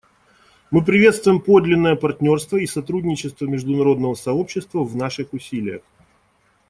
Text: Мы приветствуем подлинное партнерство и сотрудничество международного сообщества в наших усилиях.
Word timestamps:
Мы 0.71 0.83
приветствуем 0.83 1.39
подлинное 1.39 1.95
партнерство 1.95 2.57
и 2.57 2.65
сотрудничество 2.65 3.45
международного 3.45 4.15
сообщества 4.15 4.83
в 4.83 4.95
наших 4.95 5.31
усилиях. 5.31 5.83